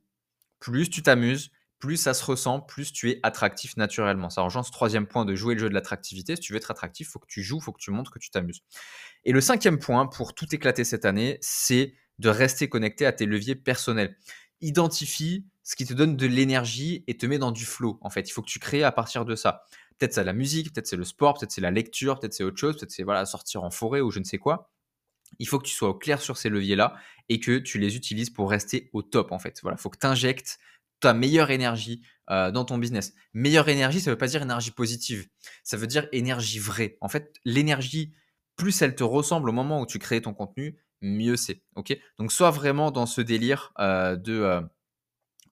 plus 0.59 0.90
tu 0.90 1.02
t'amuses, 1.02 1.50
plus 1.78 1.97
ça 1.99 2.14
se 2.14 2.25
ressent, 2.25 2.61
plus 2.61 2.92
tu 2.92 3.11
es 3.11 3.21
attractif 3.23 3.76
naturellement. 3.76 4.30
Ça 4.30 4.42
rejoint 4.42 4.62
ce 4.62 4.71
troisième 4.71 5.06
point 5.06 5.25
de 5.25 5.35
jouer 5.35 5.54
le 5.54 5.61
jeu 5.61 5.68
de 5.68 5.75
l'attractivité. 5.75 6.37
Si 6.37 6.42
tu 6.42 6.52
veux 6.52 6.59
être 6.59 6.71
attractif, 6.71 7.09
il 7.09 7.11
faut 7.11 7.18
que 7.18 7.26
tu 7.26 7.42
joues, 7.42 7.59
il 7.59 7.62
faut 7.62 7.73
que 7.73 7.80
tu 7.80 7.90
montres 7.90 8.11
que 8.11 8.18
tu 8.18 8.30
t'amuses. 8.30 8.62
Et 9.25 9.33
le 9.33 9.40
cinquième 9.40 9.78
point, 9.78 10.06
pour 10.06 10.35
tout 10.35 10.54
éclater 10.54 10.85
cette 10.85 11.04
année, 11.04 11.38
c'est 11.40 11.94
de 12.18 12.28
rester 12.28 12.68
connecté 12.68 13.06
à 13.06 13.12
tes 13.12 13.26
leviers 13.26 13.54
personnels. 13.54 14.16
Identifie 14.61 15.47
ce 15.62 15.76
qui 15.76 15.87
te 15.87 15.94
donne 15.94 16.16
de 16.16 16.26
l'énergie 16.26 17.04
et 17.06 17.16
te 17.16 17.26
met 17.26 17.38
dans 17.38 17.50
du 17.50 17.64
flow. 17.64 17.99
En 18.02 18.11
fait, 18.11 18.28
il 18.28 18.33
faut 18.33 18.42
que 18.42 18.50
tu 18.50 18.59
crées 18.59 18.83
à 18.83 18.92
partir 18.92 19.25
de 19.25 19.35
ça. 19.35 19.64
Peut-être 19.99 20.12
c'est 20.12 20.25
la 20.25 20.33
musique, 20.33 20.73
peut-être 20.73 20.87
c'est 20.87 20.97
le 20.97 21.04
sport, 21.04 21.35
peut-être 21.35 21.52
c'est 21.52 21.61
la 21.61 21.71
lecture, 21.71 22.18
peut-être 22.18 22.35
c'est 22.35 22.44
autre 22.44 22.59
chose, 22.59 22.76
peut-être 22.76 22.90
c'est 22.90 23.02
voilà, 23.02 23.25
sortir 23.26 23.64
en 23.64 23.71
forêt 23.71 24.00
ou 24.00 24.11
je 24.11 24.18
ne 24.18 24.25
sais 24.25 24.38
quoi. 24.38 24.71
Il 25.38 25.49
faut 25.49 25.59
que 25.59 25.66
tu 25.66 25.75
sois 25.75 25.88
au 25.88 25.94
clair 25.94 26.21
sur 26.21 26.37
ces 26.37 26.49
leviers-là 26.49 26.94
et 27.28 27.40
que 27.40 27.59
tu 27.59 27.78
les 27.78 27.97
utilises 27.97 28.30
pour 28.30 28.50
rester 28.50 28.90
au 28.92 29.02
top 29.02 29.33
en 29.33 29.38
fait. 29.38 29.59
Voilà, 29.62 29.76
il 29.78 29.80
faut 29.80 29.90
que 29.90 29.99
tu 29.99 30.06
injectes 30.06 30.59
ta 31.00 31.14
meilleure 31.14 31.50
énergie 31.50 32.02
euh, 32.30 32.50
dans 32.50 32.64
ton 32.64 32.78
business. 32.78 33.14
Meilleure 33.33 33.68
énergie, 33.68 34.00
ça 34.00 34.11
ne 34.11 34.14
veut 34.14 34.18
pas 34.18 34.26
dire 34.26 34.42
énergie 34.42 34.71
positive, 34.71 35.26
ça 35.62 35.76
veut 35.76 35.87
dire 35.87 36.09
énergie 36.12 36.59
vraie. 36.59 36.99
En 37.00 37.09
fait, 37.09 37.35
l'énergie 37.44 38.14
plus 38.56 38.83
elle 38.83 38.94
te 38.94 39.04
ressemble 39.04 39.49
au 39.49 39.52
moment 39.52 39.80
où 39.80 39.87
tu 39.87 39.99
crées 39.99 40.23
ton 40.23 40.35
contenu, 40.35 40.76
mieux 41.04 41.37
c'est. 41.37 41.62
Ok? 41.76 41.96
Donc 42.18 42.32
sois 42.32 42.50
vraiment 42.50 42.90
dans 42.90 43.06
ce 43.06 43.20
délire 43.20 43.73
de, 43.78 44.61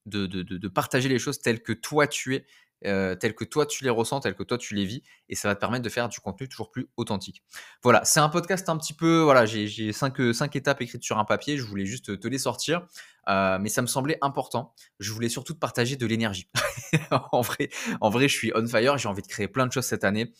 de, 0.06 0.26
de, 0.26 0.68
partager 0.68 1.08
les 1.08 1.18
choses 1.18 1.40
telles 1.40 1.62
que 1.62 1.72
toi 1.72 2.06
tu 2.06 2.34
es 2.34 2.46
euh, 2.84 3.14
telles 3.14 3.34
que 3.34 3.44
toi 3.44 3.64
tu 3.64 3.84
les 3.84 3.90
ressens, 3.90 4.20
telles 4.20 4.34
que 4.34 4.42
toi 4.42 4.58
tu 4.58 4.74
les 4.74 4.84
vis, 4.84 5.02
et 5.28 5.36
ça 5.36 5.48
va 5.48 5.54
te 5.54 5.60
permettre 5.60 5.84
de 5.84 5.88
faire 5.88 6.08
du 6.08 6.18
contenu 6.20 6.48
toujours 6.48 6.70
plus 6.70 6.88
authentique. 6.96 7.42
Voilà, 7.82 8.04
c'est 8.04 8.20
un 8.20 8.28
podcast 8.28 8.68
un 8.68 8.76
petit 8.76 8.94
peu, 8.94 9.20
voilà, 9.20 9.46
j'ai 9.46 9.92
cinq, 9.92 10.20
euh, 10.20 10.32
cinq 10.32 10.56
étapes 10.56 10.80
écrites 10.80 11.02
sur 11.02 11.18
un 11.18 11.24
papier, 11.24 11.56
je 11.56 11.62
voulais 11.62 11.86
juste 11.86 12.18
te 12.18 12.28
les 12.28 12.38
sortir, 12.38 12.86
euh, 13.28 13.58
mais 13.60 13.68
ça 13.68 13.82
me 13.82 13.86
semblait 13.86 14.18
important. 14.20 14.74
Je 14.98 15.12
voulais 15.12 15.28
surtout 15.28 15.54
te 15.54 15.58
partager 15.58 15.96
de 15.96 16.06
l'énergie. 16.06 16.48
en 17.32 17.40
vrai, 17.40 17.70
en 18.00 18.10
vrai, 18.10 18.28
je 18.28 18.36
suis 18.36 18.52
on 18.54 18.66
fire, 18.66 18.98
j'ai 18.98 19.08
envie 19.08 19.22
de 19.22 19.28
créer 19.28 19.48
plein 19.48 19.66
de 19.66 19.72
choses 19.72 19.86
cette 19.86 20.04
année, 20.04 20.32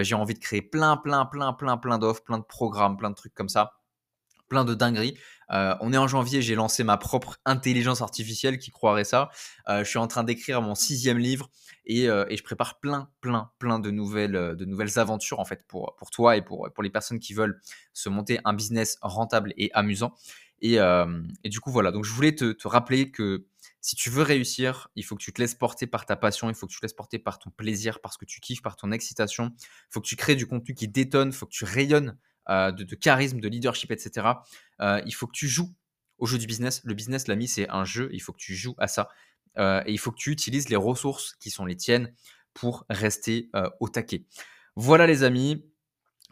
j'ai 0.00 0.14
envie 0.14 0.34
de 0.34 0.38
créer 0.38 0.62
plein, 0.62 0.96
plein, 0.96 1.26
plein, 1.26 1.52
plein, 1.52 1.76
plein 1.76 1.98
d'offres, 1.98 2.22
plein 2.22 2.38
de 2.38 2.44
programmes, 2.44 2.96
plein 2.96 3.10
de 3.10 3.14
trucs 3.14 3.34
comme 3.34 3.48
ça 3.48 3.79
plein 4.50 4.66
de 4.66 4.74
dingueries. 4.74 5.16
Euh, 5.52 5.74
on 5.80 5.92
est 5.92 5.96
en 5.96 6.06
janvier, 6.06 6.42
j'ai 6.42 6.54
lancé 6.54 6.84
ma 6.84 6.98
propre 6.98 7.38
intelligence 7.46 8.02
artificielle, 8.02 8.58
qui 8.58 8.70
croirait 8.70 9.04
ça. 9.04 9.30
Euh, 9.68 9.82
je 9.82 9.88
suis 9.88 9.98
en 9.98 10.06
train 10.06 10.24
d'écrire 10.24 10.60
mon 10.60 10.74
sixième 10.74 11.18
livre 11.18 11.48
euh, 11.88 12.26
et, 12.28 12.36
je 12.36 12.42
prépare 12.42 12.78
plein, 12.80 13.08
plein, 13.20 13.50
plein 13.58 13.78
de 13.78 13.90
nouvelles, 13.90 14.32
de 14.32 14.64
nouvelles 14.64 14.98
aventures 14.98 15.40
en 15.40 15.44
fait 15.44 15.66
pour, 15.66 15.96
toi 16.12 16.36
et 16.36 16.42
pour, 16.42 16.68
les 16.82 16.90
personnes 16.90 17.18
qui 17.18 17.32
veulent 17.32 17.58
se 17.94 18.08
monter 18.08 18.38
un 18.44 18.52
business 18.52 18.98
rentable 19.00 19.54
et 19.56 19.70
amusant. 19.72 20.14
Et, 20.60 20.78
du 21.44 21.60
coup, 21.60 21.70
voilà. 21.70 21.90
Donc, 21.90 22.04
je 22.04 22.12
voulais 22.12 22.34
te, 22.34 22.52
te, 22.52 22.68
rappeler 22.68 23.10
que 23.10 23.46
si 23.80 23.96
tu 23.96 24.10
veux 24.10 24.22
réussir, 24.22 24.88
il 24.94 25.04
faut 25.04 25.16
que 25.16 25.22
tu 25.22 25.32
te 25.32 25.40
laisses 25.40 25.54
porter 25.54 25.86
par 25.86 26.04
ta 26.04 26.16
passion, 26.16 26.50
il 26.50 26.54
faut 26.54 26.66
que 26.66 26.72
tu 26.72 26.80
te 26.80 26.84
laisses 26.84 26.92
porter 26.92 27.18
par 27.18 27.38
ton 27.38 27.50
plaisir, 27.50 28.00
parce 28.00 28.18
que 28.18 28.26
tu 28.26 28.40
kiffes, 28.40 28.60
par 28.60 28.76
ton 28.76 28.92
excitation. 28.92 29.52
Il 29.56 29.88
faut 29.90 30.00
que 30.00 30.06
tu 30.06 30.16
crées 30.16 30.36
du 30.36 30.46
contenu 30.46 30.74
qui 30.74 30.86
détonne, 30.86 31.28
il 31.28 31.34
faut 31.34 31.46
que 31.46 31.52
tu 31.52 31.64
rayonnes 31.64 32.18
euh, 32.50 32.72
de, 32.72 32.94
charisme, 32.96 33.40
de 33.40 33.48
leadership, 33.48 33.90
etc. 33.90 34.26
Euh, 34.80 35.00
il 35.06 35.14
faut 35.14 35.26
que 35.26 35.32
tu 35.32 35.48
joues 35.48 35.72
au 36.18 36.26
jeu 36.26 36.36
du 36.36 36.46
business. 36.46 36.80
Le 36.84 36.94
business, 36.94 37.28
l'ami, 37.28 37.46
c'est 37.46 37.68
un 37.70 37.84
jeu. 37.84 38.10
Il 38.12 38.20
faut 38.20 38.32
que 38.32 38.40
tu 38.40 38.54
joues 38.54 38.74
à 38.78 38.88
ça. 38.88 39.08
Euh, 39.58 39.82
et 39.86 39.92
il 39.92 39.98
faut 39.98 40.10
que 40.10 40.18
tu 40.18 40.30
utilises 40.30 40.68
les 40.68 40.76
ressources 40.76 41.36
qui 41.40 41.50
sont 41.50 41.64
les 41.64 41.76
tiennes 41.76 42.12
pour 42.52 42.84
rester 42.90 43.48
au 43.78 43.88
taquet. 43.88 44.24
Voilà 44.74 45.06
les 45.06 45.22
amis. 45.22 45.64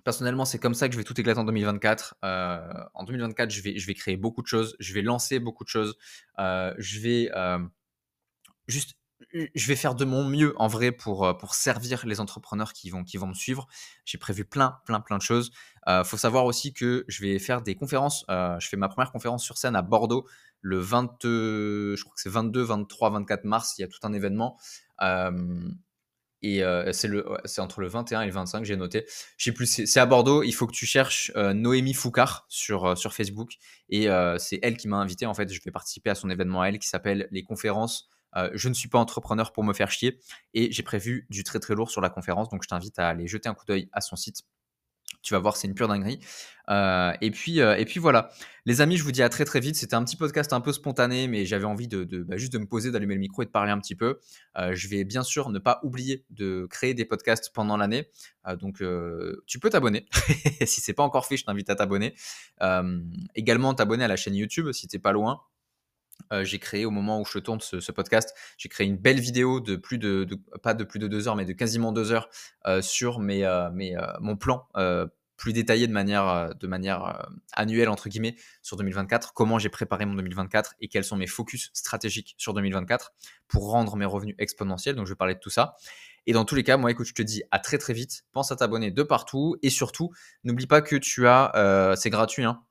Personnellement, 0.05 0.45
c'est 0.45 0.59
comme 0.59 0.75
ça 0.75 0.89
que 0.89 0.93
je 0.95 0.99
vais 0.99 1.05
tout 1.05 1.19
éclater 1.21 1.39
en 1.39 1.45
2024. 1.45 2.17
en 2.23 3.05
2024, 3.05 3.51
je 3.51 3.63
vais, 3.63 3.79
je 3.79 3.87
vais 3.87 3.95
créer 3.95 4.17
beaucoup 4.17 4.43
de 4.43 4.49
choses. 4.49 4.77
Je 4.81 4.93
vais 4.95 5.03
lancer 5.03 5.39
beaucoup 5.39 5.63
de 5.63 5.69
choses. 5.69 5.97
je 6.37 7.01
vais 7.01 7.31
juste 8.67 8.98
je 9.33 9.67
vais 9.67 9.77
faire 9.77 9.95
de 9.95 10.05
mon 10.05 10.25
mieux 10.25 10.55
en 10.57 10.69
vrai 10.69 10.93
pour, 10.93 11.37
servir 11.53 12.07
les 12.07 12.21
entrepreneurs 12.21 12.73
qui 12.73 12.91
vont, 12.91 13.03
me 13.03 13.35
suivre. 13.35 13.67
J'ai 14.05 14.19
prévu 14.19 14.45
plein, 14.45 14.79
plein, 14.85 15.01
plein 15.01 15.19
de 15.19 15.23
choses. 15.23 15.51
Il 15.87 16.03
faut 16.05 16.17
savoir 16.17 16.45
aussi 16.45 16.73
que 16.73 17.05
je 17.09 17.23
vais 17.23 17.39
faire 17.39 17.63
des 17.63 17.75
conférences. 17.75 18.25
Je 18.29 18.69
fais 18.69 18.77
ma 18.77 18.89
première 18.89 19.13
conférence 19.13 19.45
sur 19.45 19.59
scène 19.59 19.77
à 19.77 19.83
Bordeaux 19.83 20.27
le 20.61 20.79
20, 20.79 21.19
je 21.23 22.03
crois 22.03 22.15
que 22.15 22.21
c'est 22.21 22.31
22, 22.31 22.63
23, 22.63 23.11
24 23.11 23.45
mars. 23.45 23.75
Il 23.79 23.83
y 23.83 23.85
a 23.85 23.89
tout 23.89 24.01
un 24.03 24.13
événement. 24.13 24.59
et 26.43 26.63
c'est, 26.93 27.11
c'est 27.45 27.61
entre 27.61 27.81
le 27.81 27.89
21 27.89 28.23
et 28.23 28.27
le 28.27 28.33
25, 28.33 28.65
j'ai 28.65 28.77
noté. 28.77 29.05
Je 29.37 29.45
sais 29.45 29.53
plus, 29.53 29.67
c'est, 29.67 30.01
à 30.01 30.07
Bordeaux. 30.07 30.43
Il 30.43 30.53
faut 30.53 30.67
que 30.67 30.73
tu 30.73 30.87
cherches 30.87 31.33
Noémie 31.35 31.95
Foucard 31.95 32.47
sur, 32.49 32.97
sur 32.97 33.13
Facebook. 33.13 33.53
Et 33.89 34.09
c'est 34.39 34.59
elle 34.63 34.77
qui 34.77 34.89
m'a 34.89 34.97
invité. 34.97 35.27
En 35.27 35.35
fait, 35.35 35.53
je 35.53 35.61
vais 35.65 35.71
participer 35.71 36.11
à 36.11 36.15
son 36.15 36.31
événement 36.31 36.63
à 36.63 36.69
elle 36.69 36.79
qui 36.79 36.89
s'appelle 36.89 37.29
Les 37.31 37.43
conférences 37.43 38.09
euh, 38.37 38.51
je 38.55 38.69
ne 38.69 38.75
suis 38.75 38.89
pas 38.89 38.99
entrepreneur 38.99 39.53
pour 39.53 39.65
me 39.65 39.73
faire 39.73 39.91
chier 39.91 40.21
et 40.55 40.71
j'ai 40.73 40.83
prévu 40.83 41.27
du 41.31 41.45
très 41.45 41.61
très 41.61 41.75
lourd 41.75 41.91
sur 41.91 42.01
la 42.01 42.11
conférence, 42.11 42.49
donc 42.49 42.63
je 42.63 42.69
t'invite 42.69 42.99
à 42.99 43.09
aller 43.09 43.27
jeter 43.27 43.49
un 43.49 43.55
coup 43.55 43.67
d'œil 43.67 43.89
à 43.93 44.01
son 44.01 44.17
site. 44.17 44.43
Tu 45.23 45.35
vas 45.35 45.41
voir, 45.41 45.57
c'est 45.57 45.67
une 45.67 45.75
pure 45.75 45.89
dinguerie. 45.89 46.21
Euh, 46.71 47.13
et, 47.21 47.31
puis, 47.31 47.61
euh, 47.61 47.77
et 47.77 47.85
puis 47.85 47.99
voilà. 47.99 48.31
Les 48.67 48.81
amis, 48.81 48.97
je 48.97 49.03
vous 49.03 49.11
dis 49.11 49.23
à 49.23 49.29
très 49.29 49.45
très 49.45 49.59
vite. 49.59 49.75
C'était 49.75 49.95
un 49.95 50.05
petit 50.05 50.17
podcast 50.17 50.53
un 50.53 50.61
peu 50.61 50.73
spontané, 50.73 51.27
mais 51.27 51.45
j'avais 51.45 51.65
envie 51.65 51.89
de, 51.89 52.05
bah, 52.23 52.37
juste 52.37 52.53
de 52.53 52.59
me 52.59 52.67
poser, 52.67 52.93
d'allumer 52.93 53.15
le 53.15 53.21
micro 53.21 53.43
et 53.43 53.47
de 53.47 53.51
parler 53.51 53.73
un 53.73 53.81
petit 53.81 53.97
peu. 53.97 54.21
je 54.57 54.89
vais 54.89 55.05
bien 55.05 55.25
sûr 55.25 55.51
ne 55.51 55.59
pas 55.59 55.81
oublier 55.83 56.25
de 56.31 56.67
créer 56.71 56.95
des 56.95 57.05
podcasts 57.05 57.53
pendant 57.53 57.77
l'année. 57.77 58.09
donc 58.61 58.83
tu 59.47 59.59
peux 59.59 59.71
t'abonner. 59.71 60.07
si 60.67 60.81
c'est 60.81 60.93
pas 60.93 61.03
encore 61.03 61.27
fait, 61.27 61.37
je 61.37 61.45
t'invite 61.45 61.69
à 61.71 61.75
t'abonner. 61.75 62.15
également 63.35 63.75
t'abonner 63.75 64.05
à 64.05 64.09
la 64.09 64.17
chaîne 64.17 64.37
YouTube 64.37 64.71
si 64.73 64.87
t'es 64.87 65.01
pas 65.01 65.13
loin. 65.13 65.41
Euh, 66.33 66.45
j'ai 66.45 66.59
créé 66.59 66.85
au 66.85 66.91
moment 66.91 67.21
où 67.21 67.25
je 67.25 67.39
tourne 67.39 67.61
ce, 67.61 67.93
podcast, 67.93 68.35
j'ai 68.57 68.69
créé 68.69 68.87
une 68.87 68.97
belle 68.97 69.21
vidéo 69.21 69.61
de 69.61 69.77
plus 69.77 69.99
de, 69.99 70.27
pas 70.63 70.75
de 70.75 70.85
plus 70.85 70.99
de 70.99 71.09
deux 71.09 71.29
heures, 71.29 71.37
mais 71.37 71.45
de 71.45 71.53
quasiment 71.53 71.93
deux 71.93 72.13
heures 72.13 72.29
euh, 72.67 72.83
sur 72.83 73.19
mes, 73.19 73.45
euh, 73.45 73.71
mon 74.21 74.37
plan 74.37 74.67
plus 75.37 75.53
détaillé 75.53 75.87
de 75.87 75.93
manière, 75.93 76.53
de 76.57 76.67
manière 76.67 77.29
annuelle 77.53 77.89
entre 77.89 78.09
guillemets 78.09 78.35
sur 78.61 78.77
2024. 78.77 79.35
Comment 79.35 79.61
j'ai 79.61 79.69
préparé 79.69 80.05
mon 80.05 80.15
2024 80.15 80.75
et 80.81 80.89
quels 80.89 81.05
sont 81.05 81.15
mes 81.15 81.29
focus 81.29 81.71
stratégiques 81.75 82.35
sur 82.39 82.55
2024 82.55 83.13
pour 83.47 83.71
rendre 83.71 83.95
mes 83.95 84.05
revenus 84.05 84.35
exponentiels. 84.41 84.97
Donc 84.97 85.07
je 85.07 85.13
vais 85.13 85.17
parler 85.17 85.35
de 85.35 85.39
tout 85.39 85.49
ça. 85.49 85.77
Et 86.27 86.33
dans 86.33 86.45
tous 86.45 86.57
les 86.57 86.65
cas, 86.65 86.77
moi, 86.77 86.91
écoute, 86.91 87.07
je 87.07 87.15
te 87.15 87.23
dis 87.23 87.45
à 87.53 87.61
très 87.61 87.79
très 87.79 87.93
vite. 87.93 88.25
Pense 88.33 88.51
à 88.51 88.57
t'abonner 88.57 88.91
de 88.91 89.03
partout 89.05 89.55
et 89.63 89.71
surtout, 89.71 90.11
n'oublie 90.43 90.67
pas 90.67 90.83
que 90.83 90.97
tu 90.97 91.29
as, 91.29 91.95
c'est 91.97 92.11
gratuit, 92.11 92.43
hein, 92.43 92.65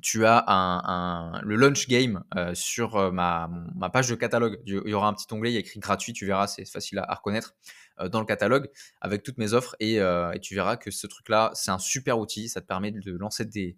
tu 0.00 0.24
as 0.26 1.40
le 1.42 1.56
launch 1.56 1.88
game 1.88 2.24
euh, 2.36 2.54
sur 2.54 2.96
euh, 2.96 3.10
ma, 3.10 3.48
page 3.92 4.08
de 4.08 4.14
catalogue. 4.14 4.60
Il 4.66 4.82
y 4.86 4.94
aura 4.94 5.08
un 5.08 5.14
petit 5.14 5.26
onglet, 5.32 5.50
il 5.50 5.54
y 5.54 5.56
a 5.56 5.60
écrit 5.60 5.80
gratuit, 5.80 6.12
tu 6.12 6.26
verras, 6.26 6.46
c'est 6.46 6.64
facile 6.64 6.98
à, 6.98 7.14
reconnaître 7.14 7.54
euh, 8.00 8.08
dans 8.08 8.20
le 8.20 8.26
catalogue 8.26 8.70
avec 9.00 9.22
toutes 9.22 9.38
mes 9.38 9.52
offres 9.52 9.76
et, 9.80 10.00
tu 10.42 10.54
verras 10.54 10.76
que 10.76 10.90
ce 10.90 11.06
truc-là, 11.06 11.50
c'est 11.54 11.70
un 11.70 11.78
super 11.78 12.18
outil. 12.18 12.48
Ça 12.48 12.60
te 12.60 12.66
permet 12.66 12.90
de 12.90 13.12
lancer 13.12 13.44
des, 13.44 13.76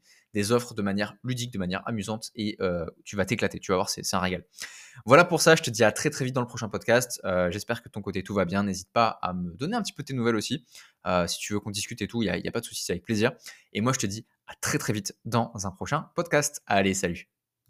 offres 0.53 0.75
de 0.75 0.83
manière 0.83 1.15
ludique, 1.25 1.51
de 1.53 1.59
manière 1.59 1.83
amusante 1.87 2.31
et 2.35 2.59
tu 3.05 3.17
vas 3.17 3.25
t'éclater. 3.25 3.59
Tu 3.59 3.73
vas 3.73 3.77
voir, 3.77 3.89
c'est 3.89 4.03
un 4.15 4.21
régal. 4.21 4.45
Voilà 5.05 5.25
pour 5.25 5.41
ça, 5.41 5.57
je 5.57 5.63
te 5.63 5.71
dis 5.71 5.85
à 5.85 5.93
très 5.93 6.11
très 6.11 6.25
vite 6.25 6.35
dans 6.35 6.41
le 6.41 6.47
prochain 6.47 6.69
podcast. 6.69 7.21
J'espère 7.51 7.83
que 7.83 7.89
ton 7.89 8.03
côté 8.03 8.23
tout 8.23 8.35
va 8.35 8.45
bien. 8.45 8.63
N'hésite 8.63 8.91
pas 8.93 9.19
à 9.23 9.33
me 9.33 9.55
donner 9.55 9.77
un 9.77 9.83
petit 9.83 9.93
peu 9.93 10.03
tes 10.03 10.15
nouvelles 10.15 10.37
aussi. 10.37 10.65
si 11.27 11.39
tu 11.39 11.55
veux 11.55 11.61
qu'on 11.61 11.71
discute 11.71 12.03
et 12.03 12.07
tout, 12.07 12.23
il 12.23 12.27
n'y 12.27 12.31
a, 12.31 12.49
a, 12.49 12.53
pas 12.53 12.61
de 12.61 12.67
souci, 12.67 12.85
c'est 12.85 12.93
avec 12.93 13.05
plaisir. 13.05 13.33
Et 13.73 13.81
moi, 13.81 13.93
je 13.93 13.99
te 13.99 14.07
dis 14.07 14.27
à 14.47 14.55
très 14.61 14.79
très 14.79 14.93
vite 14.93 15.17
dans 15.25 15.53
un 15.67 15.71
prochain 15.71 16.11
podcast. 16.15 16.63
Allez, 16.67 16.95
salut 16.95 17.36